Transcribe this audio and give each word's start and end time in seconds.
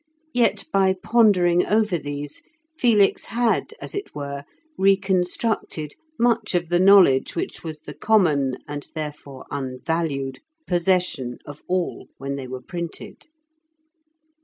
Yet, 0.33 0.65
by 0.73 0.93
pondering 0.95 1.63
over 1.63 1.99
these, 1.99 2.41
Felix 2.75 3.25
had, 3.25 3.75
as 3.79 3.93
it 3.93 4.15
were, 4.15 4.45
reconstructed 4.75 5.93
much 6.17 6.55
of 6.55 6.69
the 6.69 6.79
knowledge 6.79 7.35
which 7.35 7.63
was 7.63 7.81
the 7.81 7.93
common 7.93 8.57
(and 8.67 8.87
therefore 8.95 9.45
unvalued) 9.51 10.39
possession 10.65 11.37
of 11.45 11.61
all 11.67 12.07
when 12.17 12.35
they 12.35 12.47
were 12.47 12.61
printed. 12.63 13.27